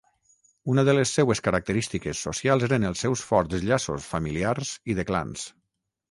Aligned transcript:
Una 0.75 0.83
de 0.85 0.93
les 0.99 1.09
seues 1.17 1.41
característiques 1.47 2.21
socials 2.27 2.65
eren 2.67 2.87
els 2.89 3.03
seus 3.05 3.23
forts 3.31 3.65
llaços 3.67 4.07
familiars 4.15 4.71
i 4.95 4.97
de 5.01 5.05
clans. 5.11 5.45